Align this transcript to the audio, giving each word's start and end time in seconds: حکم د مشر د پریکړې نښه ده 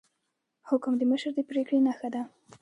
حکم 0.69 0.93
د 0.97 1.01
مشر 1.11 1.31
د 1.35 1.39
پریکړې 1.49 1.79
نښه 1.87 2.09
ده 2.13 2.21